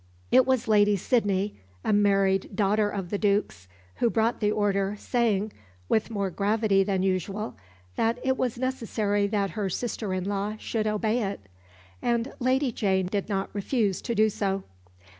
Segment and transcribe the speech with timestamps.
[0.31, 3.67] It was Lady Sydney, a married daughter of the Duke's,
[3.97, 5.53] who brought the order, saying,
[5.87, 7.55] "with more gravity than usual,"
[7.97, 11.41] that it was necessary that her sister in law should obey it;
[12.01, 14.63] and Lady Jane did not refuse to do so.